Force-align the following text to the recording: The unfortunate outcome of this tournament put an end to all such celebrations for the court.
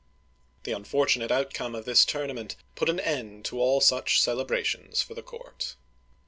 The 0.63 0.71
unfortunate 0.71 1.29
outcome 1.31 1.75
of 1.75 1.85
this 1.85 2.03
tournament 2.05 2.55
put 2.75 2.89
an 2.89 2.99
end 2.99 3.45
to 3.45 3.61
all 3.61 3.79
such 3.81 4.19
celebrations 4.19 5.03
for 5.03 5.13
the 5.13 5.21
court. 5.21 5.75